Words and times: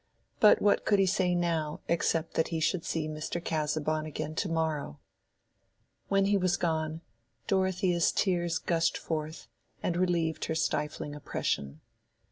But 0.39 0.63
what 0.63 0.83
could 0.83 0.97
he 0.97 1.05
say 1.05 1.35
now 1.35 1.81
except 1.87 2.33
that 2.33 2.47
he 2.47 2.59
should 2.59 2.83
see 2.83 3.07
Mr. 3.07 3.39
Casaubon 3.39 4.07
again 4.07 4.33
to 4.33 4.49
morrow? 4.49 4.99
When 6.07 6.25
he 6.25 6.37
was 6.37 6.57
gone, 6.57 7.01
Dorothea's 7.45 8.11
tears 8.11 8.57
gushed 8.57 8.97
forth, 8.97 9.47
and 9.83 9.95
relieved 9.95 10.45
her 10.45 10.55
stifling 10.55 11.13
oppression. 11.13 11.81